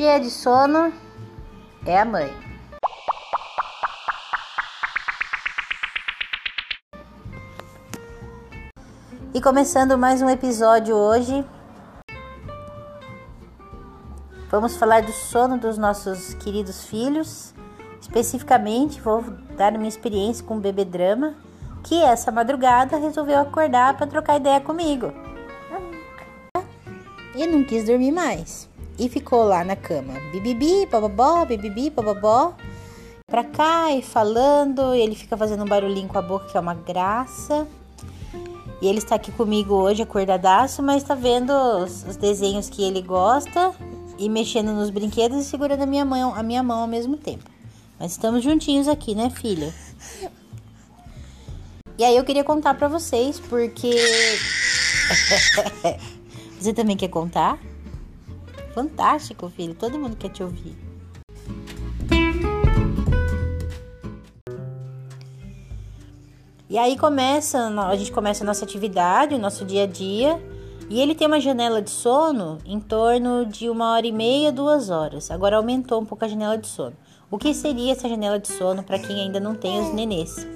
cheia 0.00 0.18
de 0.18 0.30
sono 0.30 0.90
é 1.84 2.00
a 2.00 2.06
mãe. 2.06 2.32
E 9.34 9.42
começando 9.42 9.98
mais 9.98 10.22
um 10.22 10.30
episódio 10.30 10.96
hoje, 10.96 11.44
vamos 14.50 14.74
falar 14.74 15.02
do 15.02 15.12
sono 15.12 15.58
dos 15.58 15.76
nossos 15.76 16.32
queridos 16.32 16.82
filhos. 16.84 17.52
Especificamente, 18.00 19.02
vou 19.02 19.22
dar 19.54 19.72
minha 19.72 19.86
experiência 19.86 20.42
com 20.46 20.56
o 20.56 20.60
bebê 20.60 20.86
drama, 20.86 21.34
que 21.84 22.02
essa 22.02 22.32
madrugada 22.32 22.96
resolveu 22.96 23.38
acordar 23.38 23.98
para 23.98 24.06
trocar 24.06 24.38
ideia 24.38 24.62
comigo. 24.62 25.12
E 27.36 27.46
não 27.46 27.62
quis 27.64 27.84
dormir 27.84 28.12
mais. 28.12 28.69
E 29.00 29.08
ficou 29.08 29.44
lá 29.44 29.64
na 29.64 29.74
cama, 29.74 30.12
bibibi, 30.30 30.84
bababó, 30.84 31.46
bibibi, 31.46 31.88
bababó, 31.88 32.52
pra 33.26 33.42
cá 33.42 33.90
e 33.92 34.02
falando. 34.02 34.94
E 34.94 35.00
ele 35.00 35.14
fica 35.14 35.38
fazendo 35.38 35.64
um 35.64 35.66
barulhinho 35.66 36.06
com 36.06 36.18
a 36.18 36.22
boca, 36.22 36.50
que 36.50 36.56
é 36.58 36.60
uma 36.60 36.74
graça. 36.74 37.66
E 38.82 38.86
ele 38.86 38.98
está 38.98 39.14
aqui 39.14 39.32
comigo 39.32 39.74
hoje, 39.74 40.02
acordadaço, 40.02 40.82
mas 40.82 41.02
está 41.02 41.14
vendo 41.14 41.50
os, 41.50 42.04
os, 42.04 42.16
desenhos 42.16 42.68
que 42.68 42.82
ele 42.82 43.00
gosta 43.00 43.72
e 44.18 44.28
mexendo 44.28 44.72
nos 44.72 44.90
brinquedos 44.90 45.38
e 45.38 45.44
segurando 45.44 45.82
a 45.82 45.86
minha 45.86 46.04
mão, 46.04 46.34
a 46.34 46.42
minha 46.42 46.62
mão 46.62 46.82
ao 46.82 46.86
mesmo 46.86 47.16
tempo. 47.16 47.50
Mas 47.98 48.12
estamos 48.12 48.44
juntinhos 48.44 48.86
aqui, 48.86 49.14
né, 49.14 49.30
filha? 49.30 49.72
E 51.96 52.04
aí 52.04 52.16
eu 52.16 52.24
queria 52.24 52.44
contar 52.44 52.74
para 52.74 52.88
vocês 52.88 53.40
porque 53.40 53.94
Você 56.60 56.74
também 56.74 56.98
quer 56.98 57.08
contar? 57.08 57.58
Fantástico, 58.74 59.48
filho. 59.48 59.74
Todo 59.74 59.98
mundo 59.98 60.16
quer 60.16 60.30
te 60.30 60.42
ouvir. 60.42 60.76
E 66.68 66.78
aí 66.78 66.96
começa, 66.96 67.66
a 67.66 67.96
gente 67.96 68.12
começa 68.12 68.44
a 68.44 68.46
nossa 68.46 68.64
atividade, 68.64 69.34
o 69.34 69.38
nosso 69.38 69.64
dia 69.64 69.82
a 69.82 69.86
dia. 69.86 70.40
E 70.88 71.00
ele 71.00 71.14
tem 71.14 71.26
uma 71.26 71.40
janela 71.40 71.82
de 71.82 71.90
sono 71.90 72.58
em 72.64 72.78
torno 72.80 73.44
de 73.44 73.68
uma 73.68 73.92
hora 73.92 74.06
e 74.06 74.12
meia, 74.12 74.52
duas 74.52 74.90
horas. 74.90 75.30
Agora 75.30 75.56
aumentou 75.56 76.00
um 76.00 76.04
pouco 76.04 76.24
a 76.24 76.28
janela 76.28 76.56
de 76.56 76.66
sono. 76.66 76.96
O 77.30 77.38
que 77.38 77.54
seria 77.54 77.92
essa 77.92 78.08
janela 78.08 78.38
de 78.38 78.48
sono 78.48 78.82
para 78.82 78.98
quem 78.98 79.20
ainda 79.20 79.38
não 79.38 79.54
tem 79.54 79.80
os 79.80 79.92
nenês? 79.92 80.46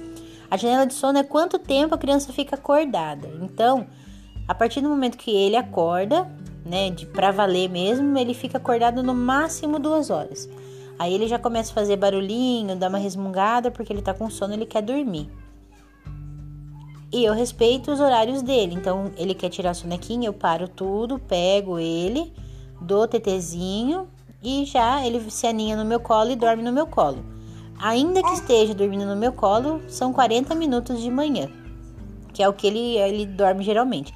A 0.49 0.57
janela 0.57 0.85
de 0.85 0.93
sono 0.93 1.17
é 1.17 1.23
quanto 1.23 1.57
tempo 1.57 1.95
a 1.95 1.97
criança 1.97 2.31
fica 2.31 2.55
acordada. 2.55 3.29
Então, 3.41 3.87
a 4.47 4.53
partir 4.53 4.81
do 4.81 4.89
momento 4.89 5.17
que 5.17 5.31
ele 5.31 5.55
acorda, 5.55 6.27
né, 6.65 6.89
de 6.89 7.05
para 7.05 7.31
valer 7.31 7.69
mesmo, 7.69 8.17
ele 8.17 8.33
fica 8.33 8.57
acordado 8.57 9.03
no 9.03 9.13
máximo 9.13 9.79
duas 9.79 10.09
horas. 10.09 10.49
Aí 10.97 11.13
ele 11.13 11.27
já 11.27 11.37
começa 11.37 11.71
a 11.71 11.75
fazer 11.75 11.97
barulhinho, 11.97 12.75
dá 12.75 12.87
uma 12.87 12.97
resmungada 12.97 13.69
porque 13.69 13.91
ele 13.91 14.01
tá 14.01 14.13
com 14.13 14.29
sono, 14.29 14.53
ele 14.53 14.65
quer 14.65 14.81
dormir. 14.81 15.29
E 17.11 17.23
eu 17.23 17.33
respeito 17.33 17.91
os 17.91 17.99
horários 17.99 18.41
dele. 18.41 18.75
Então, 18.75 19.11
ele 19.17 19.33
quer 19.33 19.49
tirar 19.49 19.71
a 19.71 19.73
sonequinha, 19.73 20.27
eu 20.27 20.33
paro 20.33 20.67
tudo, 20.67 21.19
pego 21.19 21.79
ele, 21.79 22.33
dou 22.81 23.07
tetezinho 23.07 24.07
e 24.43 24.65
já 24.65 25.05
ele 25.05 25.19
se 25.29 25.47
aninha 25.47 25.75
no 25.75 25.85
meu 25.85 25.99
colo 25.99 26.31
e 26.31 26.35
dorme 26.35 26.63
no 26.63 26.71
meu 26.71 26.87
colo. 26.87 27.23
Ainda 27.77 28.21
que 28.21 28.33
esteja 28.33 28.73
dormindo 28.73 29.05
no 29.05 29.15
meu 29.15 29.33
colo, 29.33 29.81
são 29.87 30.13
40 30.13 30.55
minutos 30.55 31.01
de 31.01 31.11
manhã, 31.11 31.49
que 32.35 32.43
é 32.43 32.49
o 32.49 32.53
que 32.53 32.67
ele, 32.67 32.97
ele 32.97 33.25
dorme 33.25 33.63
geralmente. 33.63 34.13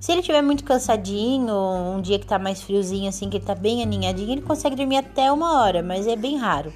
Se 0.00 0.10
ele 0.10 0.20
estiver 0.20 0.42
muito 0.42 0.64
cansadinho, 0.64 1.54
um 1.54 2.00
dia 2.00 2.18
que 2.18 2.26
tá 2.26 2.36
mais 2.36 2.60
friozinho, 2.60 3.08
assim, 3.08 3.30
que 3.30 3.36
ele 3.36 3.44
tá 3.44 3.54
bem 3.54 3.84
aninhadinho, 3.84 4.32
ele 4.32 4.42
consegue 4.42 4.74
dormir 4.74 4.96
até 4.96 5.30
uma 5.30 5.62
hora, 5.62 5.80
mas 5.80 6.08
é 6.08 6.16
bem 6.16 6.36
raro. 6.36 6.72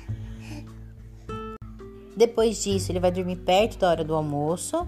Depois 2.17 2.63
disso, 2.63 2.93
ele 2.93 3.01
vai 3.01 3.11
dormir 3.11 3.35
perto 3.35 3.79
da 3.79 3.91
hora 3.91 4.05
do 4.05 4.15
almoço 4.15 4.87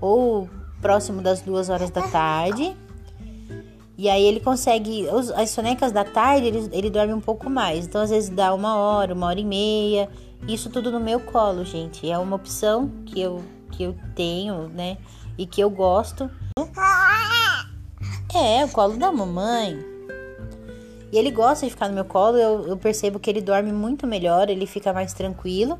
ou 0.00 0.50
próximo 0.82 1.22
das 1.22 1.40
duas 1.40 1.70
horas 1.70 1.90
da 1.90 2.02
tarde. 2.02 2.76
E 3.96 4.08
aí 4.08 4.24
ele 4.24 4.40
consegue. 4.40 5.06
As 5.36 5.50
sonecas 5.50 5.92
da 5.92 6.04
tarde 6.04 6.48
ele, 6.48 6.68
ele 6.72 6.90
dorme 6.90 7.14
um 7.14 7.20
pouco 7.20 7.48
mais. 7.48 7.86
Então 7.86 8.00
às 8.00 8.10
vezes 8.10 8.28
dá 8.28 8.52
uma 8.52 8.76
hora, 8.76 9.14
uma 9.14 9.28
hora 9.28 9.38
e 9.38 9.44
meia. 9.44 10.08
Isso 10.48 10.68
tudo 10.68 10.90
no 10.90 10.98
meu 10.98 11.20
colo, 11.20 11.64
gente. 11.64 12.10
É 12.10 12.18
uma 12.18 12.36
opção 12.36 12.90
que 13.06 13.20
eu, 13.20 13.42
que 13.70 13.84
eu 13.84 13.96
tenho, 14.14 14.68
né? 14.68 14.98
E 15.38 15.46
que 15.46 15.60
eu 15.60 15.70
gosto. 15.70 16.28
É, 18.34 18.64
o 18.64 18.68
colo 18.68 18.98
da 18.98 19.10
mamãe. 19.10 19.78
E 21.10 21.16
ele 21.16 21.30
gosta 21.30 21.64
de 21.64 21.70
ficar 21.70 21.88
no 21.88 21.94
meu 21.94 22.04
colo. 22.04 22.36
Eu, 22.36 22.66
eu 22.68 22.76
percebo 22.76 23.18
que 23.18 23.30
ele 23.30 23.40
dorme 23.40 23.72
muito 23.72 24.06
melhor, 24.06 24.50
ele 24.50 24.66
fica 24.66 24.92
mais 24.92 25.14
tranquilo. 25.14 25.78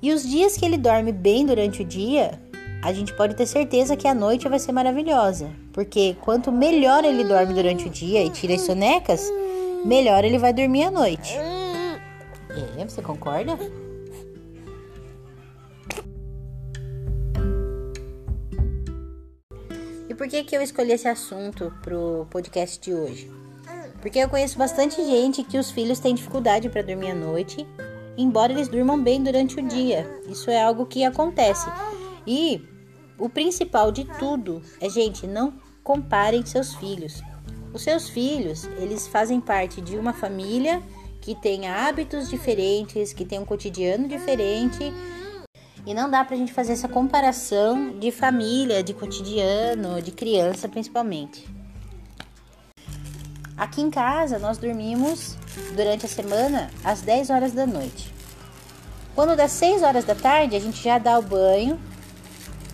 E 0.00 0.12
os 0.12 0.28
dias 0.28 0.56
que 0.56 0.64
ele 0.64 0.76
dorme 0.76 1.12
bem 1.12 1.46
durante 1.46 1.82
o 1.82 1.84
dia, 1.84 2.40
a 2.82 2.92
gente 2.92 3.12
pode 3.14 3.34
ter 3.34 3.46
certeza 3.46 3.96
que 3.96 4.08
a 4.08 4.14
noite 4.14 4.48
vai 4.48 4.58
ser 4.58 4.72
maravilhosa, 4.72 5.48
porque 5.72 6.16
quanto 6.20 6.50
melhor 6.50 7.04
ele 7.04 7.22
dorme 7.22 7.54
durante 7.54 7.86
o 7.86 7.90
dia 7.90 8.24
e 8.24 8.28
tira 8.28 8.54
as 8.54 8.62
sonecas, 8.62 9.30
melhor 9.84 10.24
ele 10.24 10.38
vai 10.38 10.52
dormir 10.52 10.82
à 10.82 10.90
noite. 10.90 11.36
É, 11.36 12.84
você 12.84 13.00
concorda? 13.00 13.56
Por 20.22 20.28
que 20.28 20.44
que 20.44 20.56
eu 20.56 20.62
escolhi 20.62 20.92
esse 20.92 21.08
assunto 21.08 21.74
pro 21.82 22.28
podcast 22.30 22.78
de 22.78 22.94
hoje? 22.94 23.28
Porque 24.00 24.20
eu 24.20 24.28
conheço 24.28 24.56
bastante 24.56 25.04
gente 25.04 25.42
que 25.42 25.58
os 25.58 25.72
filhos 25.72 25.98
têm 25.98 26.14
dificuldade 26.14 26.68
para 26.68 26.80
dormir 26.80 27.10
à 27.10 27.14
noite, 27.16 27.66
embora 28.16 28.52
eles 28.52 28.68
durmam 28.68 29.02
bem 29.02 29.20
durante 29.20 29.58
o 29.58 29.66
dia. 29.66 30.08
Isso 30.28 30.48
é 30.48 30.62
algo 30.62 30.86
que 30.86 31.02
acontece. 31.02 31.68
E 32.24 32.64
o 33.18 33.28
principal 33.28 33.90
de 33.90 34.04
tudo 34.16 34.62
é, 34.80 34.88
gente, 34.88 35.26
não 35.26 35.54
comparem 35.82 36.46
seus 36.46 36.72
filhos. 36.76 37.20
Os 37.74 37.82
seus 37.82 38.08
filhos, 38.08 38.62
eles 38.78 39.08
fazem 39.08 39.40
parte 39.40 39.80
de 39.80 39.96
uma 39.96 40.12
família 40.12 40.80
que 41.20 41.34
tem 41.34 41.66
hábitos 41.66 42.30
diferentes, 42.30 43.12
que 43.12 43.24
tem 43.24 43.40
um 43.40 43.44
cotidiano 43.44 44.06
diferente. 44.06 44.84
E 45.84 45.92
não 45.92 46.08
dá 46.08 46.24
pra 46.24 46.36
gente 46.36 46.52
fazer 46.52 46.72
essa 46.74 46.88
comparação 46.88 47.98
de 47.98 48.12
família, 48.12 48.82
de 48.82 48.94
cotidiano, 48.94 50.00
de 50.00 50.12
criança 50.12 50.68
principalmente. 50.68 51.48
Aqui 53.56 53.80
em 53.80 53.90
casa 53.90 54.38
nós 54.38 54.58
dormimos 54.58 55.36
durante 55.74 56.06
a 56.06 56.08
semana 56.08 56.70
às 56.84 57.00
10 57.02 57.30
horas 57.30 57.52
da 57.52 57.66
noite. 57.66 58.12
Quando 59.14 59.36
das 59.36 59.52
6 59.52 59.82
horas 59.82 60.04
da 60.04 60.14
tarde, 60.14 60.56
a 60.56 60.60
gente 60.60 60.82
já 60.82 60.98
dá 60.98 61.18
o 61.18 61.22
banho, 61.22 61.78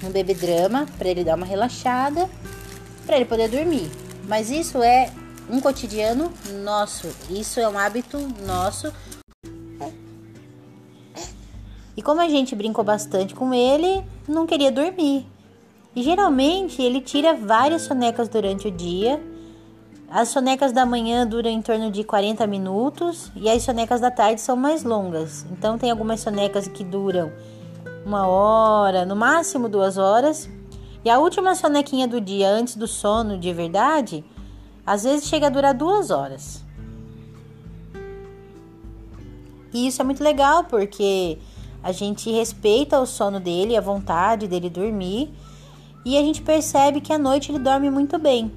um 0.04 0.10
bebê 0.10 0.34
drama 0.34 0.86
para 0.96 1.08
ele 1.08 1.24
dar 1.24 1.36
uma 1.36 1.46
relaxada, 1.46 2.28
para 3.06 3.16
ele 3.16 3.24
poder 3.24 3.48
dormir. 3.48 3.90
Mas 4.28 4.50
isso 4.50 4.82
é 4.82 5.10
um 5.50 5.60
cotidiano 5.60 6.32
nosso, 6.62 7.08
isso 7.30 7.58
é 7.58 7.68
um 7.68 7.78
hábito 7.78 8.18
nosso. 8.46 8.92
E 11.98 12.00
como 12.00 12.20
a 12.20 12.28
gente 12.28 12.54
brincou 12.54 12.84
bastante 12.84 13.34
com 13.34 13.52
ele, 13.52 14.04
não 14.28 14.46
queria 14.46 14.70
dormir. 14.70 15.26
E 15.96 16.00
geralmente 16.04 16.80
ele 16.80 17.00
tira 17.00 17.34
várias 17.34 17.82
sonecas 17.82 18.28
durante 18.28 18.68
o 18.68 18.70
dia. 18.70 19.20
As 20.08 20.28
sonecas 20.28 20.70
da 20.70 20.86
manhã 20.86 21.26
duram 21.26 21.50
em 21.50 21.60
torno 21.60 21.90
de 21.90 22.04
40 22.04 22.46
minutos 22.46 23.32
e 23.34 23.50
as 23.50 23.64
sonecas 23.64 24.00
da 24.00 24.12
tarde 24.12 24.40
são 24.40 24.54
mais 24.54 24.84
longas. 24.84 25.44
Então 25.50 25.76
tem 25.76 25.90
algumas 25.90 26.20
sonecas 26.20 26.68
que 26.68 26.84
duram 26.84 27.32
uma 28.06 28.28
hora, 28.28 29.04
no 29.04 29.16
máximo 29.16 29.68
duas 29.68 29.98
horas. 29.98 30.48
E 31.04 31.10
a 31.10 31.18
última 31.18 31.56
sonequinha 31.56 32.06
do 32.06 32.20
dia 32.20 32.48
antes 32.48 32.76
do 32.76 32.86
sono 32.86 33.36
de 33.36 33.52
verdade, 33.52 34.24
às 34.86 35.02
vezes 35.02 35.26
chega 35.26 35.48
a 35.48 35.50
durar 35.50 35.74
duas 35.74 36.12
horas. 36.12 36.62
E 39.74 39.88
isso 39.88 40.00
é 40.00 40.04
muito 40.04 40.22
legal 40.22 40.62
porque 40.62 41.38
a 41.82 41.92
gente 41.92 42.30
respeita 42.30 42.98
o 43.00 43.06
sono 43.06 43.38
dele, 43.38 43.76
a 43.76 43.80
vontade 43.80 44.48
dele 44.48 44.68
dormir, 44.68 45.32
e 46.04 46.16
a 46.16 46.20
gente 46.20 46.42
percebe 46.42 47.00
que 47.00 47.12
à 47.12 47.18
noite 47.18 47.50
ele 47.50 47.58
dorme 47.58 47.90
muito 47.90 48.18
bem. 48.18 48.52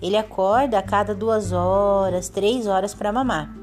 Ele 0.00 0.16
acorda 0.16 0.78
a 0.78 0.82
cada 0.82 1.14
duas 1.14 1.52
horas, 1.52 2.28
três 2.28 2.66
horas 2.66 2.94
para 2.94 3.12
mamar. 3.12 3.54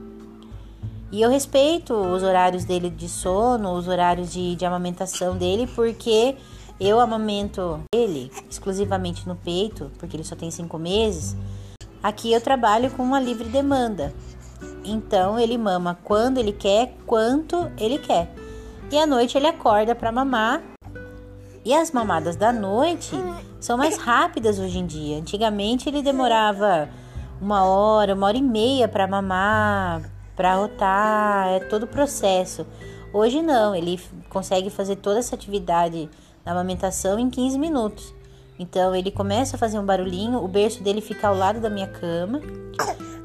E 1.11 1.21
eu 1.21 1.29
respeito 1.29 1.93
os 1.93 2.23
horários 2.23 2.65
dele 2.65 2.89
de 2.89 3.07
sono, 3.07 3.73
os 3.73 3.87
horários 3.87 4.33
de, 4.33 4.55
de 4.55 4.65
amamentação 4.65 5.37
dele, 5.37 5.67
porque 5.67 6.35
eu 6.79 6.99
amamento 6.99 7.79
ele 7.93 8.29
exclusivamente 8.49 9.27
no 9.27 9.35
peito, 9.35 9.91
porque 9.97 10.17
ele 10.17 10.23
só 10.25 10.35
tem 10.35 10.51
cinco 10.51 10.77
meses. 10.77 11.37
Aqui 12.03 12.33
eu 12.33 12.41
trabalho 12.41 12.91
com 12.91 13.03
uma 13.03 13.19
livre 13.19 13.47
demanda. 13.47 14.13
Então 14.83 15.39
ele 15.39 15.57
mama 15.57 15.97
quando 16.03 16.37
ele 16.37 16.51
quer, 16.51 16.95
quanto 17.05 17.71
ele 17.77 17.97
quer. 17.97 18.33
E 18.91 18.97
à 18.97 19.05
noite 19.05 19.37
ele 19.37 19.47
acorda 19.47 19.95
para 19.95 20.11
mamar. 20.11 20.61
E 21.63 21.73
as 21.73 21.91
mamadas 21.91 22.35
da 22.35 22.53
noite 22.53 23.15
são 23.59 23.77
mais 23.77 23.97
rápidas 23.97 24.59
hoje 24.59 24.77
em 24.77 24.85
dia. 24.85 25.17
Antigamente 25.17 25.89
ele 25.89 26.03
demorava 26.03 26.87
uma 27.41 27.65
hora, 27.65 28.13
uma 28.13 28.27
hora 28.27 28.37
e 28.37 28.41
meia 28.41 28.87
para 28.87 29.07
mamar, 29.07 30.03
para 30.35 30.55
rotar, 30.55 31.47
é 31.49 31.59
todo 31.61 31.83
o 31.83 31.87
processo. 31.87 32.65
Hoje 33.11 33.41
não, 33.41 33.75
ele 33.75 33.99
consegue 34.29 34.69
fazer 34.69 34.97
toda 34.97 35.19
essa 35.19 35.35
atividade 35.35 36.09
na 36.45 36.51
amamentação 36.51 37.17
em 37.17 37.29
15 37.29 37.57
minutos. 37.57 38.13
Então 38.59 38.95
ele 38.95 39.09
começa 39.09 39.55
a 39.55 39.59
fazer 39.59 39.79
um 39.79 39.85
barulhinho, 39.85 40.43
o 40.43 40.47
berço 40.47 40.83
dele 40.83 41.01
fica 41.01 41.27
ao 41.27 41.35
lado 41.35 41.59
da 41.59 41.69
minha 41.69 41.87
cama. 41.87 42.39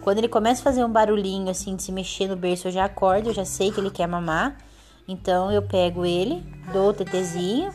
Quando 0.00 0.18
ele 0.18 0.28
começa 0.28 0.62
a 0.62 0.64
fazer 0.64 0.82
um 0.82 0.90
barulhinho 0.90 1.50
assim 1.50 1.76
de 1.76 1.82
se 1.82 1.92
mexer 1.92 2.26
no 2.26 2.36
berço, 2.36 2.68
eu 2.68 2.72
já 2.72 2.86
acordo, 2.86 3.28
eu 3.28 3.34
já 3.34 3.44
sei 3.44 3.70
que 3.70 3.78
ele 3.78 3.90
quer 3.90 4.06
mamar. 4.06 4.56
Então 5.10 5.50
eu 5.50 5.60
pego 5.60 6.06
ele, 6.06 6.40
dou 6.72 6.90
o 6.90 6.94
tetezinho, 6.94 7.72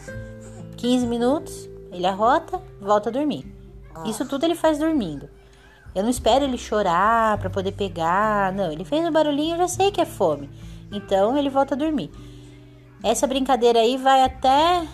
15 0.78 1.06
minutos, 1.06 1.70
ele 1.92 2.08
arrota, 2.08 2.62
volta 2.80 3.10
a 3.10 3.12
dormir. 3.12 3.46
Isso 4.06 4.26
tudo 4.26 4.46
ele 4.46 4.56
faz 4.56 4.80
dormindo. 4.80 5.30
Eu 5.94 6.02
não 6.02 6.10
espero 6.10 6.46
ele 6.46 6.58
chorar 6.58 7.38
para 7.38 7.50
poder 7.50 7.74
pegar, 7.74 8.54
não. 8.54 8.72
Ele 8.72 8.86
fez 8.86 9.06
um 9.06 9.12
barulhinho, 9.12 9.56
eu 9.56 9.58
já 9.58 9.68
sei 9.68 9.92
que 9.92 10.00
é 10.00 10.06
fome. 10.06 10.50
Então 10.90 11.38
ele 11.38 11.50
volta 11.50 11.76
a 11.76 11.78
dormir. 11.78 12.10
Essa 13.04 13.28
brincadeira 13.28 13.80
aí 13.80 13.98
vai 13.98 14.24
até 14.24 14.88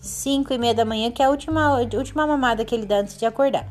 5 0.00 0.50
e 0.50 0.56
meia 0.56 0.74
da 0.74 0.86
manhã, 0.86 1.10
que 1.10 1.22
é 1.22 1.26
a 1.26 1.30
última, 1.30 1.78
a 1.78 1.96
última 1.98 2.26
mamada 2.26 2.64
que 2.64 2.74
ele 2.74 2.86
dá 2.86 3.00
antes 3.00 3.18
de 3.18 3.26
acordar. 3.26 3.68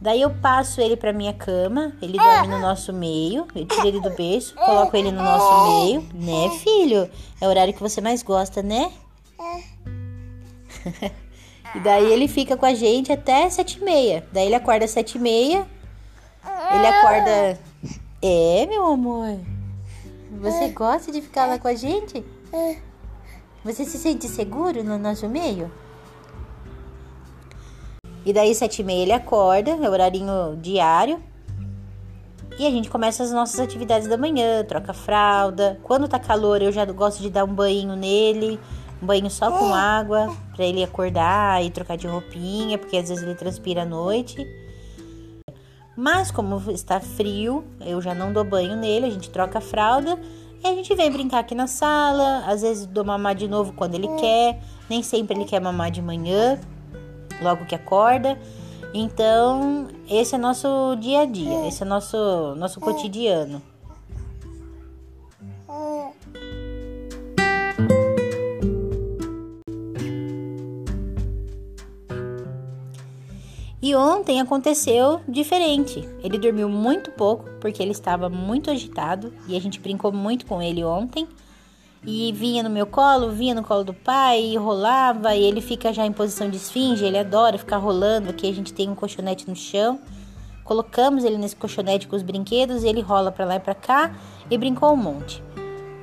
Daí 0.00 0.22
eu 0.22 0.30
passo 0.30 0.80
ele 0.80 0.96
pra 0.96 1.12
minha 1.12 1.34
cama, 1.34 1.92
ele 2.00 2.16
dorme 2.16 2.48
no 2.48 2.58
nosso 2.58 2.90
meio, 2.90 3.46
eu 3.54 3.66
tiro 3.66 3.86
ele 3.86 4.00
do 4.00 4.08
berço, 4.10 4.54
coloco 4.54 4.96
ele 4.96 5.12
no 5.12 5.22
nosso 5.22 5.84
meio, 5.84 6.08
né, 6.14 6.48
filho? 6.58 7.10
É 7.38 7.46
o 7.46 7.50
horário 7.50 7.74
que 7.74 7.82
você 7.82 8.00
mais 8.00 8.22
gosta, 8.22 8.62
né? 8.62 8.90
e 11.74 11.80
daí 11.80 12.10
ele 12.10 12.28
fica 12.28 12.56
com 12.56 12.64
a 12.64 12.72
gente 12.72 13.12
até 13.12 13.50
sete 13.50 13.78
e 13.78 13.84
meia. 13.84 14.26
Daí 14.32 14.46
ele 14.46 14.54
acorda 14.54 14.86
às 14.86 14.90
sete 14.90 15.18
e 15.18 15.20
meia, 15.20 15.66
ele 16.72 16.86
acorda... 16.86 17.60
É, 18.22 18.66
meu 18.66 18.86
amor? 18.86 19.38
Você 20.40 20.68
gosta 20.68 21.12
de 21.12 21.20
ficar 21.20 21.46
lá 21.46 21.58
com 21.58 21.68
a 21.68 21.74
gente? 21.74 22.24
Você 23.62 23.84
se 23.84 23.98
sente 23.98 24.28
seguro 24.28 24.82
no 24.82 24.98
nosso 24.98 25.28
meio? 25.28 25.70
E 28.24 28.32
daí, 28.32 28.54
sete 28.54 28.82
e 28.82 28.84
meia, 28.84 29.02
ele 29.02 29.12
acorda, 29.12 29.70
é 29.70 29.88
horarinho 29.88 30.58
diário. 30.60 31.22
E 32.58 32.66
a 32.66 32.70
gente 32.70 32.90
começa 32.90 33.22
as 33.22 33.32
nossas 33.32 33.58
atividades 33.58 34.06
da 34.06 34.18
manhã, 34.18 34.62
troca 34.64 34.92
fralda. 34.92 35.80
Quando 35.82 36.06
tá 36.06 36.18
calor, 36.18 36.60
eu 36.60 36.70
já 36.70 36.84
gosto 36.84 37.22
de 37.22 37.30
dar 37.30 37.44
um 37.44 37.54
banho 37.54 37.96
nele, 37.96 38.60
um 39.02 39.06
banho 39.06 39.30
só 39.30 39.50
com 39.50 39.72
água, 39.72 40.36
para 40.54 40.66
ele 40.66 40.84
acordar 40.84 41.64
e 41.64 41.70
trocar 41.70 41.96
de 41.96 42.06
roupinha, 42.06 42.76
porque 42.76 42.98
às 42.98 43.08
vezes 43.08 43.24
ele 43.24 43.34
transpira 43.34 43.82
à 43.82 43.86
noite. 43.86 44.46
Mas 45.96 46.30
como 46.30 46.70
está 46.70 47.00
frio, 47.00 47.64
eu 47.80 48.00
já 48.02 48.14
não 48.14 48.30
dou 48.30 48.44
banho 48.44 48.76
nele, 48.76 49.06
a 49.06 49.10
gente 49.10 49.30
troca 49.30 49.58
a 49.58 49.62
fralda 49.62 50.18
e 50.62 50.66
a 50.66 50.74
gente 50.74 50.94
vem 50.94 51.10
brincar 51.10 51.38
aqui 51.38 51.54
na 51.54 51.66
sala. 51.66 52.44
Às 52.46 52.60
vezes 52.60 52.84
dou 52.84 53.04
mamar 53.04 53.34
de 53.34 53.48
novo 53.48 53.72
quando 53.72 53.94
ele 53.94 54.08
quer, 54.18 54.60
nem 54.88 55.02
sempre 55.02 55.34
ele 55.34 55.46
quer 55.46 55.60
mamar 55.60 55.90
de 55.90 56.02
manhã 56.02 56.58
logo 57.42 57.66
que 57.66 57.74
acorda. 57.74 58.38
Então, 58.92 59.88
esse 60.08 60.34
é 60.34 60.38
nosso 60.38 60.96
dia 60.96 61.20
a 61.20 61.24
dia, 61.24 61.66
esse 61.66 61.82
é 61.82 61.86
nosso 61.86 62.54
nosso 62.56 62.80
cotidiano. 62.80 63.62
E 73.82 73.94
ontem 73.94 74.40
aconteceu 74.40 75.20
diferente. 75.26 76.06
Ele 76.22 76.38
dormiu 76.38 76.68
muito 76.68 77.10
pouco 77.12 77.48
porque 77.60 77.82
ele 77.82 77.92
estava 77.92 78.28
muito 78.28 78.70
agitado 78.70 79.32
e 79.48 79.56
a 79.56 79.60
gente 79.60 79.80
brincou 79.80 80.12
muito 80.12 80.44
com 80.44 80.60
ele 80.60 80.84
ontem 80.84 81.26
e 82.04 82.32
vinha 82.32 82.62
no 82.62 82.70
meu 82.70 82.86
colo, 82.86 83.30
vinha 83.30 83.54
no 83.54 83.62
colo 83.62 83.84
do 83.84 83.92
pai, 83.92 84.40
e 84.42 84.56
rolava, 84.56 85.34
e 85.34 85.42
ele 85.42 85.60
fica 85.60 85.92
já 85.92 86.06
em 86.06 86.12
posição 86.12 86.48
de 86.48 86.56
esfinge, 86.56 87.04
ele 87.04 87.18
adora 87.18 87.58
ficar 87.58 87.76
rolando. 87.76 88.30
Aqui 88.30 88.48
a 88.48 88.54
gente 88.54 88.72
tem 88.72 88.88
um 88.88 88.94
colchonete 88.94 89.48
no 89.48 89.54
chão. 89.54 90.00
Colocamos 90.64 91.24
ele 91.24 91.36
nesse 91.36 91.56
colchonete 91.56 92.08
com 92.08 92.16
os 92.16 92.22
brinquedos, 92.22 92.84
ele 92.84 93.00
rola 93.00 93.30
para 93.30 93.44
lá 93.44 93.56
e 93.56 93.60
para 93.60 93.74
cá 93.74 94.14
e 94.50 94.56
brincou 94.56 94.92
um 94.92 94.96
monte. 94.96 95.42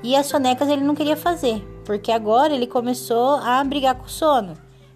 E 0.03 0.15
as 0.15 0.27
sonecas 0.27 0.69
ele 0.69 0.83
não 0.83 0.93
queria 0.93 1.17
fazer, 1.17 1.61
porque 1.83 2.11
agora 2.11 2.53
ele 2.53 2.67
começou 2.67 3.35
a 3.37 3.63
brigar 3.63 3.95
com 3.95 4.05
o 4.05 4.09
sono. 4.09 4.53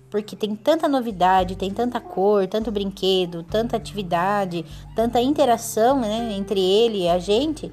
Porque 0.10 0.36
tem 0.36 0.56
tanta 0.56 0.90
novidade, 0.90 1.56
tem 1.56 1.72
tanta 1.72 2.00
cor, 2.02 2.46
tanto 2.46 2.70
brinquedo, 2.70 3.44
tanta 3.44 3.78
atividade, 3.78 4.66
tanta 4.94 5.22
interação 5.22 6.02
né, 6.02 6.34
entre 6.34 6.60
ele 6.60 7.04
e 7.04 7.10
a 7.10 7.18
gente, 7.18 7.72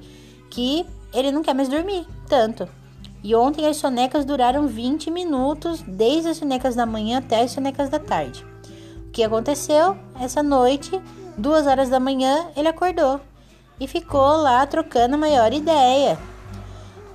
que 0.49 0.85
ele 1.13 1.33
não 1.33 1.43
quer 1.43 1.53
mais 1.53 1.67
dormir 1.67 2.07
tanto. 2.29 2.78
E 3.23 3.35
ontem 3.35 3.67
as 3.67 3.77
sonecas 3.77 4.23
duraram 4.25 4.67
20 4.67 5.11
minutos, 5.11 5.83
desde 5.85 6.29
as 6.29 6.37
sonecas 6.37 6.75
da 6.75 6.85
manhã 6.85 7.19
até 7.19 7.41
as 7.41 7.51
sonecas 7.51 7.89
da 7.89 7.99
tarde. 7.99 8.45
O 9.07 9.11
que 9.11 9.23
aconteceu? 9.23 9.97
Essa 10.19 10.41
noite, 10.41 10.99
duas 11.37 11.67
horas 11.67 11.89
da 11.89 11.99
manhã, 11.99 12.47
ele 12.55 12.67
acordou 12.67 13.19
e 13.79 13.87
ficou 13.87 14.37
lá 14.37 14.65
trocando 14.65 15.15
a 15.15 15.17
maior 15.17 15.51
ideia. 15.53 16.17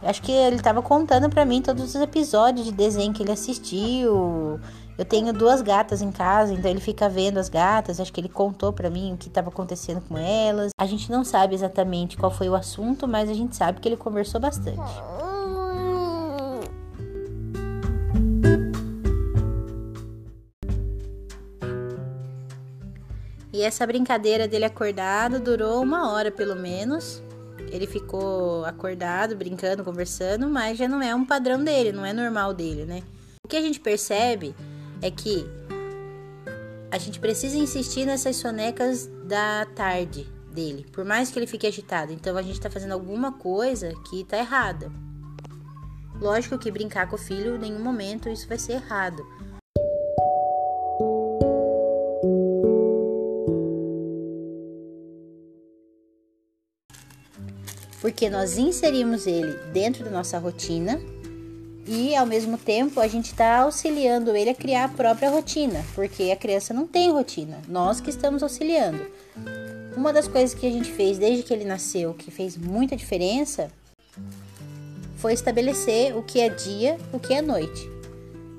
Acho 0.03 0.21
que 0.21 0.33
ele 0.33 0.57
estava 0.57 0.83
contando 0.83 1.31
para 1.31 1.45
mim 1.45 1.63
todos 1.63 1.95
os 1.95 1.95
episódios 1.95 2.67
de 2.67 2.73
desenho 2.73 3.13
que 3.13 3.23
ele 3.23 3.33
assistiu. 3.33 4.61
Eu 4.97 5.05
tenho 5.05 5.33
duas 5.33 5.63
gatas 5.63 6.03
em 6.03 6.13
casa, 6.13 6.53
então 6.53 6.71
ele 6.71 6.81
fica 6.81 7.09
vendo 7.09 7.39
as 7.39 7.49
gatas. 7.49 7.99
Acho 7.99 8.13
que 8.13 8.21
ele 8.21 8.29
contou 8.29 8.73
para 8.73 8.91
mim 8.91 9.15
o 9.15 9.17
que 9.17 9.29
estava 9.29 9.49
acontecendo 9.49 10.03
com 10.07 10.19
elas. 10.19 10.71
A 10.79 10.87
gente 10.87 11.11
não 11.11 11.25
sabe 11.25 11.55
exatamente 11.55 12.17
qual 12.17 12.31
foi 12.31 12.49
o 12.49 12.55
assunto, 12.55 13.09
mas 13.09 13.31
a 13.31 13.35
gente 13.35 13.57
sabe 13.57 13.81
que 13.81 13.89
ele 13.89 13.97
conversou 13.97 14.41
bastante. 14.41 14.93
E 23.55 23.63
essa 23.63 23.87
brincadeira 23.87 24.49
dele 24.49 24.65
acordado 24.65 25.39
durou 25.39 25.81
uma 25.81 26.11
hora 26.11 26.29
pelo 26.29 26.57
menos. 26.57 27.23
Ele 27.71 27.87
ficou 27.87 28.65
acordado, 28.65 29.37
brincando, 29.37 29.85
conversando, 29.85 30.49
mas 30.49 30.77
já 30.77 30.89
não 30.89 31.01
é 31.01 31.15
um 31.15 31.25
padrão 31.25 31.63
dele, 31.63 31.93
não 31.93 32.05
é 32.05 32.13
normal 32.13 32.53
dele, 32.53 32.85
né? 32.85 33.05
O 33.45 33.49
que 33.49 33.57
a 33.57 33.61
gente 33.61 33.79
percebe 33.79 34.57
é 35.01 35.09
que 35.09 35.47
a 36.91 36.99
gente 36.99 37.21
precisa 37.21 37.57
insistir 37.57 38.05
nessas 38.05 38.35
sonecas 38.35 39.09
da 39.25 39.65
tarde 39.67 40.29
dele, 40.53 40.85
por 40.91 41.05
mais 41.05 41.31
que 41.31 41.39
ele 41.39 41.47
fique 41.47 41.65
agitado. 41.65 42.13
Então 42.13 42.37
a 42.37 42.43
gente 42.43 42.61
tá 42.61 42.69
fazendo 42.69 42.91
alguma 42.91 43.35
coisa 43.35 43.93
que 44.11 44.25
tá 44.25 44.37
errada. 44.37 44.91
Lógico 46.21 46.59
que 46.59 46.73
brincar 46.73 47.09
com 47.09 47.15
o 47.15 47.19
filho, 47.19 47.55
em 47.55 47.61
nenhum 47.61 47.81
momento 47.81 48.29
isso 48.29 48.49
vai 48.49 48.59
ser 48.59 48.73
errado. 48.73 49.25
Porque 58.05 58.29
nós 58.29 58.59
inserimos 58.59 59.27
ele 59.27 59.55
dentro 59.73 60.05
da 60.05 60.11
nossa 60.11 60.39
rotina 60.39 61.01
e 61.87 62.15
ao 62.15 62.27
mesmo 62.27 62.59
tempo 62.59 63.01
a 63.01 63.09
gente 63.09 63.33
está 63.33 63.61
auxiliando 63.61 64.37
ele 64.37 64.51
a 64.51 64.55
criar 64.55 64.85
a 64.85 64.89
própria 64.89 65.31
rotina, 65.31 65.83
porque 65.95 66.31
a 66.31 66.37
criança 66.37 66.75
não 66.75 66.87
tem 66.87 67.11
rotina, 67.11 67.63
nós 67.67 68.03
que 68.03 68.11
estamos 68.11 68.43
auxiliando. 68.43 69.07
Uma 69.97 70.13
das 70.13 70.29
coisas 70.29 70.53
que 70.53 70.67
a 70.67 70.71
gente 70.71 70.93
fez 70.93 71.17
desde 71.17 71.45
que 71.45 71.55
ele 71.55 71.65
nasceu, 71.65 72.13
que 72.13 72.31
fez 72.31 72.59
muita 72.59 72.95
diferença, 72.95 73.71
foi 75.17 75.33
estabelecer 75.33 76.15
o 76.15 76.23
que 76.23 76.41
é 76.41 76.51
dia, 76.51 76.99
o 77.11 77.19
que 77.19 77.33
é 77.33 77.41
noite. 77.41 77.89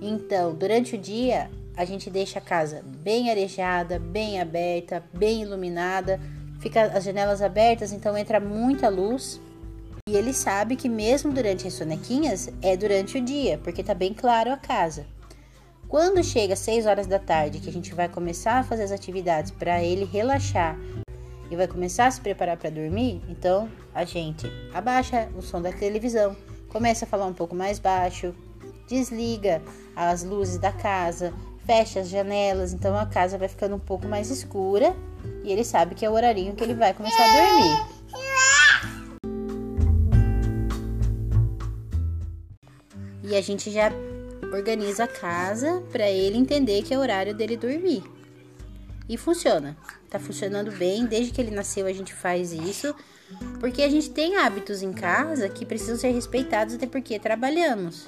Então, 0.02 0.56
durante 0.56 0.96
o 0.96 0.98
dia, 0.98 1.52
a 1.78 1.86
gente 1.86 2.10
deixa 2.10 2.40
a 2.40 2.42
casa 2.42 2.84
bem 2.84 3.30
arejada, 3.30 4.00
bem 4.00 4.42
aberta, 4.42 5.04
bem 5.14 5.44
iluminada, 5.44 6.20
fica 6.60 6.84
as 6.84 7.04
janelas 7.04 7.42
abertas, 7.42 7.92
então 7.92 8.18
entra 8.18 8.40
muita 8.40 8.90
luz. 8.90 9.40
E 10.08 10.16
ele 10.16 10.34
sabe 10.34 10.76
que 10.76 10.88
mesmo 10.88 11.34
durante 11.34 11.68
as 11.68 11.74
sonequinhas 11.74 12.50
é 12.62 12.78
durante 12.78 13.18
o 13.18 13.22
dia, 13.22 13.60
porque 13.64 13.84
tá 13.84 13.94
bem 13.94 14.14
claro 14.14 14.52
a 14.52 14.58
casa. 14.58 15.06
Quando 15.88 16.24
chega 16.24 16.54
às 16.54 16.60
6 16.60 16.86
horas 16.86 17.08
da 17.08 17.20
tarde, 17.20 17.60
que 17.60 17.70
a 17.70 17.74
gente 17.74 17.94
vai 17.94 18.10
começar 18.10 18.60
a 18.60 18.64
fazer 18.64 18.84
as 18.84 18.92
atividades 18.92 19.52
para 19.52 19.84
ele 19.84 20.06
relaxar 20.06 20.78
e 21.50 21.56
vai 21.56 21.68
começar 21.68 22.08
a 22.08 22.12
se 22.12 22.20
preparar 22.22 22.58
para 22.58 22.70
dormir, 22.70 23.22
então 23.30 23.70
a 23.94 24.04
gente 24.04 24.48
abaixa 24.74 25.30
o 25.38 25.42
som 25.42 25.62
da 25.62 25.72
televisão, 25.72 26.36
começa 26.70 27.06
a 27.06 27.08
falar 27.08 27.28
um 27.28 27.34
pouco 27.34 27.56
mais 27.56 27.78
baixo, 27.78 28.34
desliga 28.88 29.62
as 29.96 30.24
luzes 30.24 30.58
da 30.58 30.72
casa, 30.72 31.34
fecha 31.66 32.00
as 32.00 32.10
janelas, 32.10 32.74
então 32.74 32.98
a 32.98 33.06
casa 33.06 33.38
vai 33.38 33.48
ficando 33.48 33.76
um 33.76 33.80
pouco 33.80 34.08
mais 34.08 34.30
escura 34.30 34.96
e 35.44 35.52
ele 35.52 35.64
sabe 35.64 35.96
que 35.96 36.06
é 36.06 36.10
o 36.10 36.14
horarinho 36.14 36.56
que 36.56 36.64
ele 36.64 36.74
vai 36.74 36.94
começar 36.94 37.24
a 37.24 37.48
dormir. 37.48 37.96
E 43.24 43.36
a 43.36 43.42
gente 43.42 43.72
já 43.72 43.92
organiza 44.54 45.06
a 45.06 45.08
casa 45.08 45.82
para 45.92 46.10
ele 46.10 46.38
entender 46.38 46.84
que 46.84 46.94
é 46.94 46.98
o 46.98 47.02
horário 47.02 47.34
dele 47.34 47.58
dormir. 47.58 48.04
E 49.08 49.18
funciona. 49.18 49.76
tá 50.10 50.20
funcionando 50.20 50.72
bem. 50.72 51.06
Desde 51.06 51.32
que 51.32 51.42
ele 51.42 51.52
nasceu, 51.52 51.86
a 51.86 51.94
gente 51.94 52.14
faz 52.14 52.54
isso. 52.54 52.96
Porque 53.60 53.82
a 53.82 53.90
gente 53.90 54.10
tem 54.10 54.38
hábitos 54.38 54.82
em 54.82 54.94
casa 54.94 55.50
que 55.50 55.66
precisam 55.66 55.98
ser 55.98 56.12
respeitados, 56.12 56.76
até 56.76 56.88
porque 56.88 57.20
trabalhamos. 57.20 58.08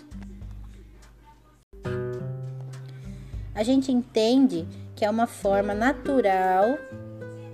A 3.53 3.63
gente 3.63 3.91
entende 3.91 4.67
que 4.95 5.03
é 5.03 5.09
uma 5.09 5.25
forma 5.25 5.73
natural 5.73 6.77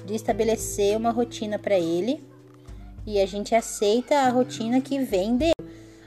de 0.06 0.16
estabelecer 0.16 0.98
uma 0.98 1.12
rotina 1.12 1.58
para 1.58 1.78
ele 1.78 2.24
e 3.06 3.20
a 3.20 3.26
gente 3.26 3.54
aceita 3.54 4.16
a 4.16 4.30
rotina 4.30 4.82
que 4.82 5.00
vem 5.00 5.38
dele. 5.38 5.54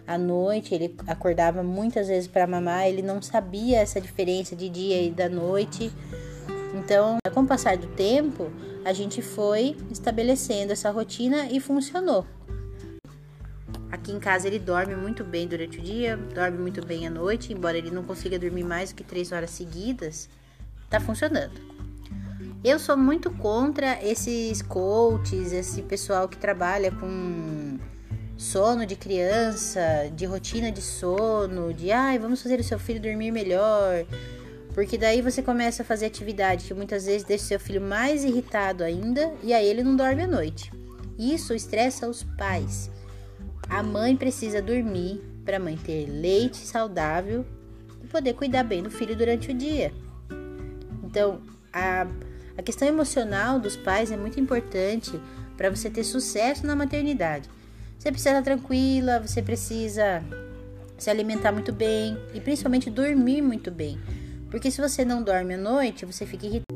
À 0.06 0.16
noite 0.16 0.74
ele 0.74 0.94
acordava 1.06 1.62
muitas 1.62 2.08
vezes 2.08 2.28
para 2.28 2.46
mamar, 2.46 2.86
ele 2.86 3.02
não 3.02 3.20
sabia 3.20 3.78
essa 3.78 4.00
diferença 4.00 4.54
de 4.54 4.68
dia 4.68 5.02
e 5.02 5.10
da 5.10 5.28
noite. 5.28 5.92
Então, 6.74 7.18
com 7.32 7.40
o 7.40 7.46
passar 7.46 7.76
do 7.76 7.86
tempo, 7.88 8.50
a 8.84 8.92
gente 8.92 9.20
foi 9.20 9.76
estabelecendo 9.90 10.72
essa 10.72 10.90
rotina 10.90 11.48
e 11.50 11.58
funcionou. 11.58 12.24
Aqui 13.90 14.12
em 14.12 14.20
casa 14.20 14.46
ele 14.46 14.58
dorme 14.58 14.94
muito 14.94 15.24
bem 15.24 15.48
durante 15.48 15.78
o 15.78 15.82
dia, 15.82 16.16
dorme 16.16 16.58
muito 16.58 16.84
bem 16.84 17.06
à 17.06 17.10
noite, 17.10 17.52
embora 17.52 17.78
ele 17.78 17.90
não 17.90 18.04
consiga 18.04 18.38
dormir 18.38 18.64
mais 18.64 18.90
do 18.90 18.96
que 18.96 19.04
três 19.04 19.32
horas 19.32 19.50
seguidas, 19.50 20.28
tá 20.88 21.00
funcionando. 21.00 21.75
Eu 22.64 22.78
sou 22.78 22.96
muito 22.96 23.30
contra 23.30 24.02
esses 24.04 24.60
coaches, 24.62 25.52
esse 25.52 25.82
pessoal 25.82 26.28
que 26.28 26.36
trabalha 26.36 26.90
com 26.90 27.78
sono 28.36 28.84
de 28.84 28.96
criança, 28.96 30.10
de 30.14 30.26
rotina 30.26 30.70
de 30.70 30.82
sono, 30.82 31.72
de 31.72 31.90
ai, 31.90 32.18
vamos 32.18 32.42
fazer 32.42 32.60
o 32.60 32.64
seu 32.64 32.78
filho 32.78 33.00
dormir 33.00 33.30
melhor. 33.30 34.04
Porque 34.74 34.98
daí 34.98 35.22
você 35.22 35.42
começa 35.42 35.82
a 35.82 35.86
fazer 35.86 36.06
atividade 36.06 36.66
que 36.66 36.74
muitas 36.74 37.06
vezes 37.06 37.24
deixa 37.24 37.44
seu 37.44 37.60
filho 37.60 37.80
mais 37.80 38.24
irritado 38.24 38.84
ainda 38.84 39.32
e 39.42 39.54
aí 39.54 39.66
ele 39.66 39.82
não 39.82 39.96
dorme 39.96 40.22
à 40.22 40.26
noite. 40.26 40.70
Isso 41.18 41.54
estressa 41.54 42.08
os 42.08 42.22
pais. 42.22 42.90
A 43.68 43.82
mãe 43.82 44.14
precisa 44.14 44.60
dormir 44.60 45.22
para 45.44 45.58
manter 45.58 46.06
leite 46.10 46.58
saudável 46.58 47.46
e 48.02 48.06
poder 48.06 48.34
cuidar 48.34 48.64
bem 48.64 48.82
do 48.82 48.90
filho 48.90 49.16
durante 49.16 49.50
o 49.50 49.54
dia. 49.54 49.92
Então, 51.02 51.40
a, 51.72 52.06
a 52.56 52.62
questão 52.62 52.88
emocional 52.88 53.58
dos 53.58 53.76
pais 53.76 54.10
é 54.10 54.16
muito 54.16 54.40
importante 54.40 55.20
para 55.56 55.70
você 55.70 55.90
ter 55.90 56.04
sucesso 56.04 56.66
na 56.66 56.74
maternidade. 56.74 57.48
Você 57.98 58.10
precisa 58.10 58.30
estar 58.30 58.42
tranquila, 58.42 59.20
você 59.20 59.42
precisa 59.42 60.22
se 60.96 61.10
alimentar 61.10 61.52
muito 61.52 61.72
bem 61.72 62.16
e 62.32 62.40
principalmente 62.40 62.90
dormir 62.90 63.42
muito 63.42 63.70
bem. 63.70 63.98
Porque 64.50 64.70
se 64.70 64.80
você 64.80 65.04
não 65.04 65.22
dorme 65.22 65.54
à 65.54 65.58
noite, 65.58 66.06
você 66.06 66.24
fica 66.24 66.46
irritado. 66.46 66.66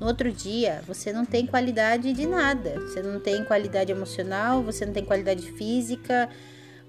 No 0.00 0.06
outro 0.06 0.30
dia, 0.32 0.82
você 0.86 1.12
não 1.12 1.24
tem 1.24 1.46
qualidade 1.46 2.12
de 2.12 2.26
nada. 2.26 2.80
Você 2.80 3.02
não 3.02 3.20
tem 3.20 3.44
qualidade 3.44 3.92
emocional, 3.92 4.62
você 4.62 4.86
não 4.86 4.92
tem 4.92 5.04
qualidade 5.04 5.50
física, 5.52 6.28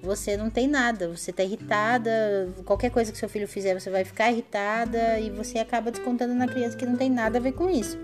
você 0.01 0.37
não 0.37 0.49
tem 0.49 0.67
nada. 0.67 1.07
Você 1.07 1.31
tá 1.31 1.43
irritada. 1.43 2.49
Qualquer 2.65 2.91
coisa 2.91 3.11
que 3.11 3.17
seu 3.17 3.29
filho 3.29 3.47
fizer, 3.47 3.79
você 3.79 3.89
vai 3.89 4.03
ficar 4.03 4.31
irritada 4.31 5.19
e 5.19 5.29
você 5.29 5.59
acaba 5.59 5.91
descontando 5.91 6.33
na 6.33 6.47
criança 6.47 6.77
que 6.77 6.85
não 6.85 6.95
tem 6.95 7.09
nada 7.09 7.37
a 7.37 7.41
ver 7.41 7.53
com 7.53 7.69
isso. 7.69 7.97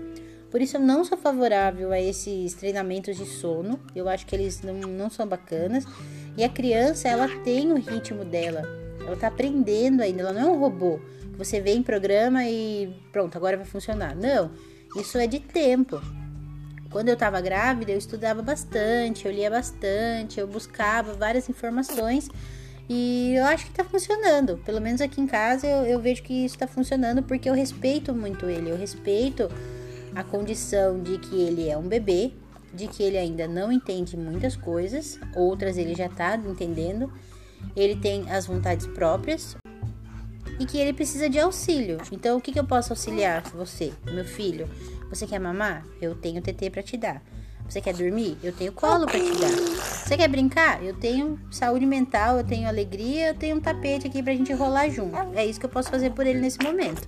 Por 0.50 0.60
isso 0.60 0.76
eu 0.76 0.80
não 0.80 1.04
sou 1.04 1.18
favorável 1.18 1.90
a 1.90 2.00
esses 2.00 2.54
treinamentos 2.54 3.16
de 3.16 3.26
sono. 3.26 3.80
Eu 3.94 4.08
acho 4.08 4.26
que 4.26 4.34
eles 4.34 4.62
não, 4.62 4.74
não 4.74 5.10
são 5.10 5.26
bacanas. 5.26 5.84
E 6.36 6.44
a 6.44 6.48
criança, 6.48 7.08
ela 7.08 7.28
tem 7.42 7.72
o 7.72 7.76
ritmo 7.76 8.24
dela. 8.24 8.62
Ela 9.06 9.16
tá 9.16 9.28
aprendendo 9.28 10.00
ainda, 10.00 10.22
ela 10.22 10.32
não 10.32 10.40
é 10.40 10.46
um 10.46 10.58
robô. 10.58 10.98
Que 11.32 11.38
você 11.38 11.60
vê 11.60 11.72
em 11.72 11.82
programa 11.82 12.44
e 12.44 12.94
pronto, 13.12 13.36
agora 13.36 13.56
vai 13.56 13.66
funcionar. 13.66 14.14
Não, 14.16 14.50
isso 14.96 15.18
é 15.18 15.26
de 15.26 15.40
tempo. 15.40 16.00
Quando 16.94 17.08
eu 17.08 17.16
tava 17.16 17.40
grávida, 17.40 17.90
eu 17.90 17.98
estudava 17.98 18.40
bastante, 18.40 19.26
eu 19.26 19.32
lia 19.32 19.50
bastante, 19.50 20.38
eu 20.38 20.46
buscava 20.46 21.12
várias 21.12 21.48
informações 21.48 22.30
e 22.88 23.34
eu 23.34 23.44
acho 23.46 23.66
que 23.66 23.72
tá 23.72 23.82
funcionando. 23.82 24.58
Pelo 24.58 24.80
menos 24.80 25.00
aqui 25.00 25.20
em 25.20 25.26
casa 25.26 25.66
eu, 25.66 25.82
eu 25.86 26.00
vejo 26.00 26.22
que 26.22 26.44
isso 26.44 26.56
tá 26.56 26.68
funcionando 26.68 27.20
porque 27.20 27.50
eu 27.50 27.52
respeito 27.52 28.14
muito 28.14 28.46
ele. 28.46 28.70
Eu 28.70 28.76
respeito 28.76 29.50
a 30.14 30.22
condição 30.22 31.02
de 31.02 31.18
que 31.18 31.34
ele 31.34 31.68
é 31.68 31.76
um 31.76 31.82
bebê, 31.82 32.30
de 32.72 32.86
que 32.86 33.02
ele 33.02 33.18
ainda 33.18 33.48
não 33.48 33.72
entende 33.72 34.16
muitas 34.16 34.54
coisas, 34.54 35.18
outras 35.34 35.76
ele 35.76 35.96
já 35.96 36.06
está 36.06 36.36
entendendo, 36.36 37.12
ele 37.74 37.96
tem 37.96 38.30
as 38.30 38.46
vontades 38.46 38.86
próprias 38.86 39.56
e 40.60 40.64
que 40.64 40.78
ele 40.78 40.92
precisa 40.92 41.28
de 41.28 41.40
auxílio. 41.40 41.98
Então, 42.12 42.36
o 42.36 42.40
que, 42.40 42.52
que 42.52 42.60
eu 42.60 42.64
posso 42.64 42.92
auxiliar 42.92 43.42
você, 43.42 43.92
meu 44.12 44.24
filho? 44.24 44.68
Você 45.14 45.28
quer 45.28 45.38
mamar? 45.38 45.86
Eu 46.02 46.16
tenho 46.16 46.42
TT 46.42 46.70
para 46.70 46.82
te 46.82 46.96
dar. 46.96 47.22
Você 47.68 47.80
quer 47.80 47.94
dormir? 47.94 48.36
Eu 48.42 48.52
tenho 48.52 48.72
colo 48.72 49.06
para 49.06 49.20
te 49.20 49.30
dar. 49.38 49.48
Você 49.48 50.16
quer 50.16 50.28
brincar? 50.28 50.82
Eu 50.82 50.92
tenho 50.92 51.38
saúde 51.52 51.86
mental, 51.86 52.38
eu 52.38 52.44
tenho 52.44 52.66
alegria, 52.66 53.28
eu 53.28 53.34
tenho 53.34 53.56
um 53.56 53.60
tapete 53.60 54.08
aqui 54.08 54.20
pra 54.24 54.32
gente 54.32 54.52
rolar 54.52 54.88
junto. 54.88 55.16
É 55.36 55.46
isso 55.46 55.60
que 55.60 55.66
eu 55.66 55.70
posso 55.70 55.88
fazer 55.88 56.10
por 56.10 56.26
ele 56.26 56.40
nesse 56.40 56.58
momento. 56.60 57.00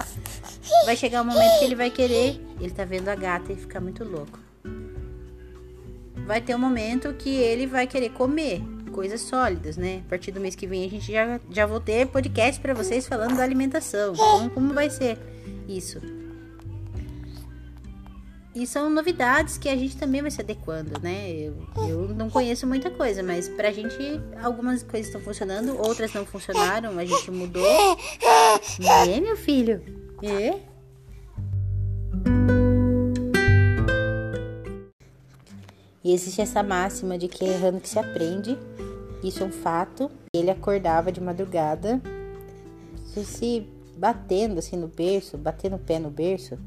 Vai 0.85 0.95
chegar 0.95 1.23
um 1.23 1.25
momento 1.25 1.59
que 1.59 1.65
ele 1.65 1.75
vai 1.75 1.91
querer, 1.91 2.41
ele 2.61 2.71
tá 2.71 2.85
vendo 2.85 3.09
a 3.09 3.17
gata 3.17 3.53
e 3.53 3.57
ficar 3.57 3.81
muito 3.81 4.05
louco. 4.05 4.39
Vai 6.25 6.41
ter 6.41 6.55
um 6.55 6.61
momento 6.61 7.13
que 7.15 7.35
ele 7.35 7.67
vai 7.67 7.89
querer 7.89 8.11
comer 8.11 8.63
coisas 8.93 9.21
sólidas, 9.21 9.77
né? 9.77 10.03
A 10.07 10.11
partir 10.11 10.31
do 10.31 10.39
mês 10.39 10.55
que 10.55 10.67
vem 10.67 10.87
a 10.87 10.89
gente 10.89 11.11
já, 11.11 11.41
já 11.51 11.67
vou 11.67 11.81
ter 11.81 12.07
podcast 12.07 12.61
para 12.61 12.73
vocês 12.73 13.07
falando 13.09 13.37
da 13.37 13.43
alimentação. 13.43 14.15
Como, 14.15 14.51
como 14.51 14.73
vai 14.73 14.91
ser 14.91 15.19
isso? 15.69 16.01
E 18.57 18.67
são 18.67 18.89
novidades 18.89 19.59
que 19.59 19.69
a 19.69 19.77
gente 19.77 19.99
também 19.99 20.23
vai 20.23 20.31
se 20.31 20.41
adequando, 20.41 20.99
né? 21.03 21.31
Eu, 21.31 21.55
eu 21.87 22.09
não 22.15 22.31
conheço 22.31 22.67
muita 22.67 22.91
coisa, 22.91 23.23
mas 23.23 23.51
pra 23.51 23.71
gente 23.71 23.95
algumas 24.43 24.83
coisas 24.83 25.09
estão 25.09 25.21
funcionando, 25.21 25.79
outras 25.79 26.11
não 26.15 26.25
funcionaram, 26.25 26.99
a 26.99 27.05
gente 27.05 27.31
mudou. 27.31 27.63
É, 29.07 29.21
meu 29.21 29.37
filho? 29.37 29.83
É? 30.23 30.59
E 36.03 36.15
existe 36.15 36.41
essa 36.41 36.63
máxima 36.63 37.19
de 37.19 37.29
que 37.29 37.45
é 37.45 37.49
errando 37.49 37.79
que 37.79 37.89
se 37.91 37.99
aprende. 37.99 38.59
Isso 39.23 39.43
é 39.43 39.47
um 39.47 39.53
fato. 39.53 40.11
Ele 40.35 40.51
acordava 40.51 41.13
de 41.13 41.21
madrugada, 41.21 42.01
se 43.05 43.69
batendo 43.99 44.61
assim 44.61 44.77
no 44.77 44.89
berço, 44.89 45.37
batendo 45.37 45.77
o 45.77 45.79
pé 45.79 45.99
no 45.99 46.09
berço 46.09 46.59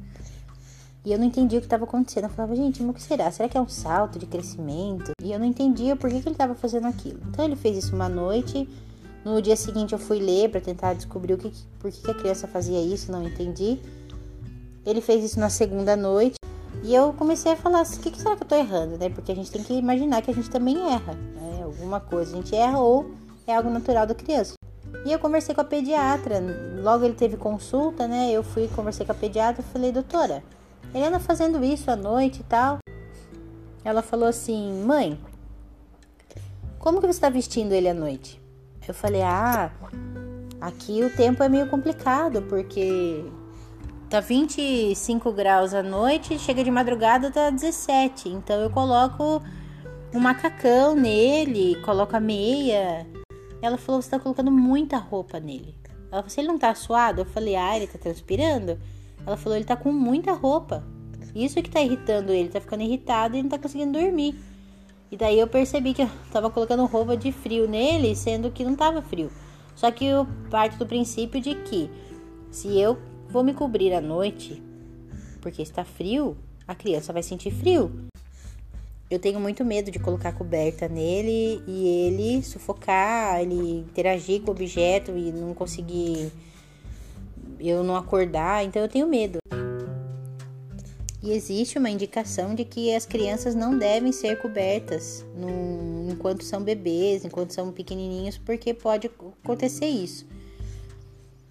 e 1.06 1.14
eu 1.14 1.18
não 1.18 1.26
entendia 1.26 1.60
o 1.60 1.62
que 1.62 1.66
estava 1.66 1.86
acontecendo. 1.86 2.26
Eu 2.26 2.30
falava, 2.30 2.56
gente, 2.56 2.82
mas 2.84 2.92
o 2.92 2.94
que 2.94 3.02
será? 3.02 3.32
Será 3.32 3.48
que 3.48 3.58
é 3.58 3.62
um 3.62 3.68
salto 3.68 4.20
de 4.20 4.26
crescimento? 4.26 5.12
E 5.24 5.32
eu 5.32 5.40
não 5.40 5.46
entendia 5.46 5.96
por 5.96 6.10
que, 6.10 6.20
que 6.22 6.28
ele 6.28 6.36
estava 6.36 6.56
fazendo 6.56 6.88
aquilo. 6.88 7.20
Então 7.30 7.46
ele 7.46 7.56
fez 7.56 7.78
isso 7.78 7.96
uma 7.96 8.10
noite. 8.10 8.68
No 9.24 9.42
dia 9.42 9.56
seguinte 9.56 9.94
eu 9.94 10.00
fui 10.00 10.20
ler 10.20 10.50
para 10.50 10.62
tentar 10.62 10.94
descobrir 10.94 11.34
o 11.34 11.38
que, 11.38 11.52
por 11.80 11.92
que, 11.92 12.02
que 12.02 12.12
a 12.12 12.14
criança 12.14 12.48
fazia 12.48 12.82
isso, 12.82 13.12
não 13.12 13.24
entendi. 13.24 13.80
Ele 14.86 15.02
fez 15.02 15.24
isso 15.24 15.40
na 15.40 15.50
segunda 15.50 15.96
noite. 15.96 16.36
E 16.84 16.96
eu 16.96 17.14
comecei 17.14 17.52
a 17.52 17.56
falar, 17.56 17.84
o 17.84 18.00
que, 18.00 18.12
que 18.12 18.22
será 18.22 18.36
que 18.36 18.44
eu 18.44 18.48
tô 18.48 18.56
errando, 18.56 18.98
né? 18.98 19.10
Porque 19.10 19.32
a 19.32 19.36
gente 19.36 19.52
tem 19.52 19.64
que 19.64 19.74
imaginar 19.74 20.22
que 20.22 20.32
a 20.32 20.34
gente 20.34 20.50
também 20.50 20.78
erra, 20.92 21.14
né? 21.14 21.64
Alguma 21.64 22.00
coisa 22.00 22.34
a 22.34 22.36
gente 22.36 22.56
erra 22.56 22.80
ou 22.80 23.12
é 23.46 23.56
algo 23.56 23.70
natural 23.70 24.06
da 24.06 24.16
criança. 24.16 24.54
E 25.06 25.12
eu 25.12 25.20
conversei 25.20 25.54
com 25.54 25.62
a 25.62 25.66
pediatra, 25.66 26.42
logo 26.82 27.06
ele 27.06 27.14
teve 27.14 27.38
consulta, 27.38 28.08
né? 28.08 28.32
Eu 28.32 28.44
fui, 28.44 28.68
conversei 28.70 29.06
com 29.06 29.12
a 29.12 29.16
pediatra 29.16 29.64
e 29.68 29.72
falei, 29.72 29.92
doutora, 29.92 30.44
ele 30.94 31.06
anda 31.06 31.20
fazendo 31.20 31.64
isso 31.64 31.90
à 31.92 31.96
noite 31.96 32.42
e 32.42 32.44
tal. 32.44 32.80
Ela 33.84 34.02
falou 34.02 34.28
assim: 34.28 34.84
Mãe, 34.84 35.20
como 36.80 37.00
que 37.00 37.08
você 37.08 37.12
está 37.12 37.30
vestindo 37.30 37.74
ele 37.74 37.90
à 37.90 37.94
noite? 37.94 38.42
Eu 38.88 38.94
falei: 38.94 39.22
Ah, 39.22 39.72
aqui 40.60 41.04
o 41.04 41.16
tempo 41.16 41.44
é 41.44 41.50
meio 41.50 41.70
complicado 41.70 42.42
porque 42.44 43.24
tá 44.10 44.20
25 44.20 45.32
graus 45.32 45.74
à 45.74 45.84
noite, 45.84 46.40
chega 46.40 46.64
de 46.64 46.72
madrugada 46.72 47.32
tá 47.32 47.50
17. 47.50 48.30
Então 48.30 48.60
eu 48.62 48.70
coloco 48.70 49.42
um 50.14 50.20
macacão 50.20 50.96
nele, 50.96 51.76
coloco 51.84 52.16
a 52.16 52.20
meia. 52.20 53.06
Ela 53.62 53.78
falou: 53.78 54.02
Você 54.02 54.10
tá 54.10 54.20
colocando 54.20 54.52
muita 54.52 54.98
roupa 54.98 55.40
nele. 55.40 55.76
Ela 56.12 56.24
falou: 56.24 56.34
ele 56.38 56.48
não 56.48 56.58
tá 56.58 56.74
suado, 56.74 57.22
eu 57.22 57.26
falei: 57.26 57.56
Ah, 57.56 57.76
ele 57.78 57.88
tá 57.88 57.98
transpirando. 57.98 58.80
Ela 59.30 59.38
falou: 59.38 59.56
ele 59.56 59.66
tá 59.66 59.76
com 59.76 59.92
muita 59.92 60.34
roupa. 60.34 60.84
Isso 61.36 61.62
que 61.62 61.70
tá 61.70 61.80
irritando 61.80 62.32
ele, 62.32 62.50
tá 62.50 62.60
ficando 62.60 62.82
irritado 62.82 63.38
e 63.38 63.44
não 63.44 63.50
tá 63.50 63.60
conseguindo 63.60 64.00
dormir. 64.00 64.36
E 65.12 65.16
daí 65.16 65.40
eu 65.40 65.48
percebi 65.48 65.94
que 65.94 66.02
eu 66.02 66.10
tava 66.32 66.50
colocando 66.50 66.84
roupa 66.88 67.16
de 67.16 67.32
frio 67.32 67.68
nele, 67.68 68.16
sendo 68.16 68.50
que 68.50 68.64
não 68.64 68.76
tava 68.76 69.04
frio. 69.04 69.32
Só 69.76 69.92
que 69.92 70.04
eu 70.04 70.28
parto 70.50 70.78
do 70.80 70.86
princípio 70.88 71.40
de 71.40 71.54
que 71.54 71.92
se 72.50 72.80
eu 72.80 72.98
vou 73.30 73.44
me 73.44 73.54
cobrir 73.54 73.94
à 73.94 74.02
noite, 74.02 74.64
porque 75.42 75.62
está 75.62 75.86
frio, 75.86 76.36
a 76.68 76.74
criança 76.74 77.14
vai 77.14 77.22
sentir 77.22 77.52
frio. 77.52 77.92
Eu 79.12 79.20
tenho 79.20 79.40
muito 79.40 79.64
medo 79.64 79.92
de 79.92 80.00
colocar 80.00 80.32
coberta 80.32 80.88
nele 80.88 81.62
e 81.68 81.88
ele 81.88 82.42
sufocar, 82.42 83.42
ele 83.42 83.82
interagir 83.82 84.42
com 84.42 84.50
o 84.50 84.56
objeto 84.56 85.16
e 85.16 85.32
não 85.32 85.54
conseguir 85.54 86.32
eu 87.60 87.84
não 87.84 87.96
acordar, 87.96 88.64
então 88.64 88.82
eu 88.82 88.88
tenho 88.88 89.08
medo. 89.08 89.40
que 91.22 91.32
existe 91.32 91.78
uma 91.78 91.90
indicação 91.90 92.56
de 92.56 92.64
que 92.64 92.96
as 92.96 93.06
crianças 93.06 93.54
não 93.54 93.78
devem 93.78 94.12
ser 94.12 94.42
cobertas 94.42 95.26
no, 95.36 96.10
enquanto 96.10 96.44
são 96.44 96.62
bebês, 96.64 97.26
enquanto 97.26 97.54
são 97.54 97.72
pequenininhos, 97.72 98.38
porque 98.38 98.74
pode 98.74 99.08
acontecer 99.08 99.88
isso. 99.88 100.26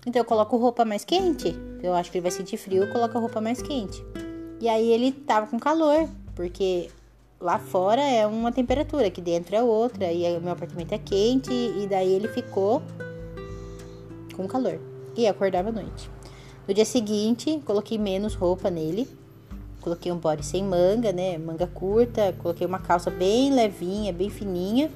Então 0.06 0.20
eu 0.20 0.24
coloco 0.24 0.56
roupa 0.56 0.84
mais 0.84 1.04
quente. 1.04 1.54
Eu 1.82 1.92
acho 1.94 2.10
que 2.10 2.16
ele 2.16 2.22
vai 2.22 2.30
sentir 2.30 2.56
frio, 2.56 2.84
eu 2.84 2.92
coloco 2.92 3.16
a 3.18 3.20
roupa 3.20 3.40
mais 3.40 3.60
quente. 3.60 4.02
E 4.60 4.68
aí 4.68 4.90
ele 4.90 5.12
tava 5.12 5.46
com 5.46 5.58
calor, 5.58 6.08
porque 6.34 6.88
lá 7.40 7.58
fora 7.58 8.00
é 8.00 8.26
uma 8.26 8.50
temperatura, 8.50 9.08
aqui 9.08 9.20
dentro 9.20 9.54
é 9.54 9.62
outra, 9.62 10.10
e 10.10 10.24
o 10.36 10.40
meu 10.40 10.52
apartamento 10.52 10.92
é 10.92 10.98
quente, 10.98 11.52
e 11.52 11.86
daí 11.86 12.12
ele 12.12 12.28
ficou 12.28 12.82
com 14.34 14.48
calor. 14.48 14.80
E 15.18 15.26
acordava 15.26 15.70
à 15.70 15.72
noite. 15.72 16.08
No 16.68 16.72
dia 16.72 16.84
seguinte, 16.84 17.60
coloquei 17.66 17.98
menos 17.98 18.36
roupa 18.36 18.70
nele. 18.70 19.08
Coloquei 19.80 20.12
um 20.12 20.16
body 20.16 20.46
sem 20.46 20.62
manga, 20.62 21.10
né? 21.10 21.36
Manga 21.36 21.66
curta. 21.66 22.32
Coloquei 22.38 22.64
uma 22.64 22.78
calça 22.78 23.10
bem 23.10 23.52
levinha, 23.52 24.12
bem 24.12 24.30
fininha. 24.30 24.88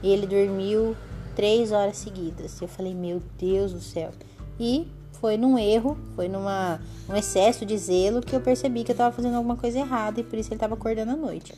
E 0.00 0.10
ele 0.12 0.28
dormiu 0.28 0.96
três 1.34 1.72
horas 1.72 1.96
seguidas. 1.96 2.62
Eu 2.62 2.68
falei, 2.68 2.94
meu 2.94 3.20
Deus 3.36 3.72
do 3.72 3.80
céu. 3.80 4.12
E 4.60 4.86
foi 5.14 5.36
num 5.36 5.58
erro, 5.58 5.98
foi 6.14 6.28
numa 6.28 6.80
um 7.08 7.16
excesso 7.16 7.66
de 7.66 7.76
zelo 7.76 8.20
que 8.20 8.36
eu 8.36 8.40
percebi 8.40 8.84
que 8.84 8.92
eu 8.92 8.94
estava 8.94 9.12
fazendo 9.12 9.34
alguma 9.34 9.56
coisa 9.56 9.80
errada 9.80 10.20
e 10.20 10.22
por 10.22 10.38
isso 10.38 10.50
ele 10.50 10.54
estava 10.54 10.74
acordando 10.74 11.10
à 11.10 11.16
noite. 11.16 11.52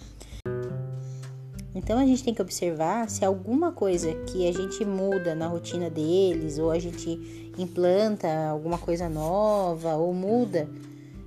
Então 1.83 1.99
a 1.99 2.05
gente 2.05 2.23
tem 2.23 2.35
que 2.35 2.43
observar 2.43 3.09
se 3.09 3.25
alguma 3.25 3.73
coisa 3.73 4.13
que 4.27 4.47
a 4.47 4.53
gente 4.53 4.85
muda 4.85 5.35
na 5.35 5.47
rotina 5.47 5.89
deles, 5.89 6.59
ou 6.59 6.71
a 6.71 6.79
gente 6.79 7.51
implanta 7.57 8.29
alguma 8.51 8.77
coisa 8.77 9.09
nova, 9.09 9.95
ou 9.95 10.13
muda 10.13 10.69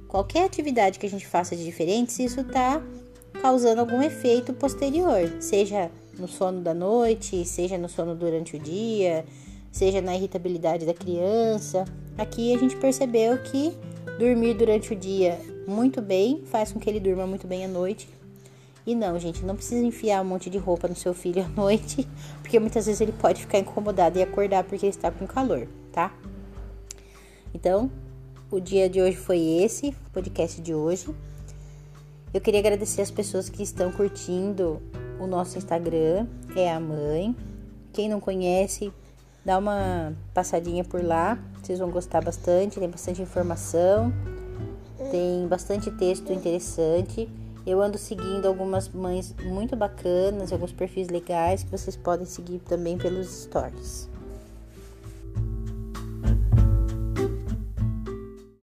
qualquer 0.08 0.46
atividade 0.46 1.00
que 1.00 1.08
a 1.08 1.10
gente 1.10 1.26
faça 1.26 1.56
de 1.56 1.66
diferente, 1.66 2.14
se 2.14 2.24
isso 2.24 2.42
está 2.42 2.80
causando 3.42 3.82
algum 3.82 4.00
efeito 4.00 4.54
posterior, 4.54 5.28
seja 5.40 5.90
no 6.20 6.28
sono 6.28 6.62
da 6.62 6.72
noite, 6.72 7.44
seja 7.44 7.76
no 7.80 7.90
sono 7.90 8.14
durante 8.14 8.56
o 8.56 8.60
dia, 8.60 9.26
seja 9.72 10.04
na 10.04 10.16
irritabilidade 10.16 10.86
da 10.86 10.94
criança. 10.94 11.84
Aqui 12.16 12.54
a 12.54 12.60
gente 12.60 12.76
percebeu 12.76 13.40
que 13.40 13.76
dormir 14.20 14.54
durante 14.54 14.94
o 14.94 14.96
dia 14.96 15.40
muito 15.68 16.00
bem 16.00 16.44
faz 16.46 16.72
com 16.72 16.80
que 16.80 16.88
ele 16.88 17.00
durma 17.00 17.26
muito 17.26 17.48
bem 17.48 17.66
à 17.66 17.68
noite. 17.68 18.08
E 18.86 18.96
não, 18.96 19.18
gente, 19.18 19.46
não 19.46 19.56
precisa 19.56 19.86
enfiar 19.86 20.22
um 20.22 20.25
monte 20.25 20.50
de 20.50 20.58
roupa 20.58 20.88
no 20.88 20.96
seu 20.96 21.13
filho 21.13 21.44
à 21.44 21.48
noite, 21.56 22.08
porque 22.42 22.60
muitas 22.60 22.86
vezes 22.86 23.02
ele 23.02 23.13
pode 23.13 23.42
ficar 23.42 23.60
incomodado 23.60 24.20
e 24.20 24.22
acordar 24.22 24.63
porque 24.63 24.86
ele 24.86 24.96
está 24.96 25.10
com 25.10 25.25
calor, 25.25 25.68
tá? 25.92 26.13
Então, 27.54 27.90
o 28.52 28.60
dia 28.60 28.90
de 28.90 29.02
hoje 29.02 29.16
foi 29.16 29.40
esse, 29.40 29.90
o 29.90 30.12
podcast 30.12 30.60
de 30.62 30.74
hoje. 30.74 31.13
Eu 32.34 32.42
queria 32.42 32.60
agradecer 32.60 33.02
as 33.02 33.12
pessoas 33.12 33.48
que 33.48 33.63
estão 33.63 33.92
curtindo 33.92 34.82
o 35.20 35.28
nosso 35.28 35.58
Instagram, 35.58 36.28
é 36.56 36.72
a 36.72 36.80
mãe. 36.80 37.36
Quem 37.94 38.10
não 38.10 38.20
conhece, 38.20 38.92
Dá 39.46 39.58
uma 39.58 40.13
passadinha 40.34 40.86
por 40.86 41.04
lá, 41.04 41.38
vocês 41.62 41.78
vão 41.78 41.92
gostar 41.92 42.24
bastante, 42.24 42.80
tem 42.80 42.90
bastante 42.90 43.22
informação, 43.22 44.13
tem 45.12 45.46
bastante 45.48 45.92
texto 45.92 46.32
interessante. 46.32 47.30
Eu 47.65 47.82
ando 47.82 47.98
seguindo 47.98 48.46
algumas 48.46 48.89
mães 48.89 49.34
muito 49.43 49.75
bacanas, 49.75 50.51
alguns 50.51 50.74
perfis 50.74 51.08
legais 51.08 51.63
que 51.63 51.72
vocês 51.72 51.96
podem 51.96 52.25
seguir 52.25 52.60
também 52.60 52.98
pelos 52.98 53.43
stories. 53.43 54.12